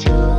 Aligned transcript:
to 0.00 0.29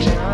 told 0.00 0.33